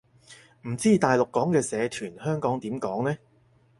[0.67, 3.15] 唔知大陸講嘅社團，香港點講呢